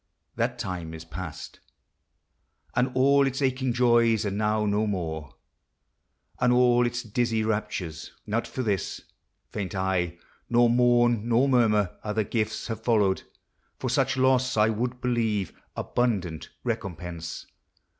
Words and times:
—That 0.35 0.57
time 0.57 0.95
is 0.95 1.05
past, 1.05 1.59
And 2.75 2.89
all 2.95 3.27
its 3.27 3.39
aching 3.39 3.71
joys 3.71 4.25
are 4.25 4.31
now 4.31 4.65
no 4.65 4.87
more, 4.87 5.35
And 6.39 6.51
all 6.51 6.87
its 6.87 7.03
dizzy 7.03 7.43
raptures. 7.43 8.11
Not 8.25 8.47
for 8.47 8.63
this 8.63 9.01
Faint 9.51 9.75
I, 9.75 10.17
nor 10.49 10.71
mourn 10.71 11.29
nor 11.29 11.47
murmur; 11.47 11.99
other 12.03 12.23
gifts 12.23 12.65
Have 12.65 12.81
followed; 12.83 13.21
for 13.77 13.91
such 13.91 14.17
loss, 14.17 14.57
I 14.57 14.69
would 14.69 15.01
believe, 15.01 15.53
Abundant 15.75 16.49
recompense. 16.63 17.45